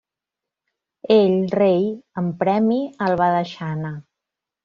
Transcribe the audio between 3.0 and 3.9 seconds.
el va deixar